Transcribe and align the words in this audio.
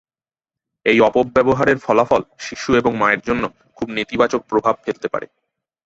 এই 0.85 0.97
অপব্যবহারের 1.01 1.77
ফলাফল 1.77 2.21
শিশু 2.39 2.69
এবং 2.75 2.91
মায়ের 2.97 3.21
জন্য 3.21 3.43
খুব 3.77 3.87
নেতিবাচক 3.89 4.41
প্রভাব 4.49 4.75
ফেলতে 4.83 5.07
পারে। 5.07 5.27